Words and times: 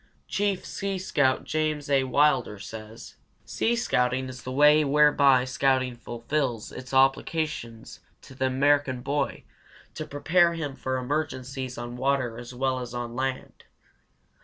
Chief 0.27 0.65
Sea 0.65 0.97
Scout 0.97 1.43
James 1.43 1.87
A. 1.87 2.05
Wilder 2.05 2.57
says: 2.57 3.17
Sea 3.45 3.75
scouting 3.75 4.29
is 4.29 4.41
the 4.41 4.51
way 4.51 4.83
whereby 4.83 5.45
scouting 5.45 5.95
fulfills 5.95 6.71
its 6.71 6.91
obligation 6.91 7.85
to 8.23 8.33
the 8.33 8.47
American 8.47 9.01
boy 9.01 9.43
to 9.93 10.07
prepare 10.07 10.53
him 10.53 10.75
for 10.75 10.97
emergencies 10.97 11.77
on 11.77 11.97
water 11.97 12.39
as 12.39 12.51
well 12.51 12.79
as 12.79 12.95
on 12.95 13.15
land. 13.15 13.65